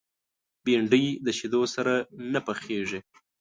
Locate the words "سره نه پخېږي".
1.75-2.99